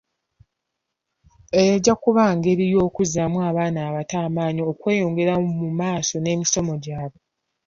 Eyo 1.59 1.71
ejja 1.77 1.93
kuba 2.03 2.23
ngeri 2.37 2.65
y'okuzaamu 2.73 3.37
abaana 3.49 3.79
abato 3.87 4.15
amaanyi 4.27 4.61
okweyongera 4.71 5.33
mu 5.59 5.67
maaso 5.79 6.15
n'emisomo 6.19 6.73
gyabwe. 6.83 7.19